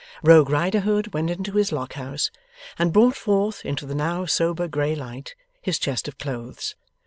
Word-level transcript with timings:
Rogue 0.23 0.49
Riderhood 0.49 1.13
went 1.13 1.29
into 1.29 1.51
his 1.51 1.71
Lock 1.71 1.93
house, 1.93 2.31
and 2.79 2.91
brought 2.91 3.15
forth, 3.15 3.63
into 3.63 3.85
the 3.85 3.93
now 3.93 4.25
sober 4.25 4.67
grey 4.67 4.95
light, 4.95 5.35
his 5.61 5.77
chest 5.77 6.07
of 6.07 6.17
clothes. 6.17 6.73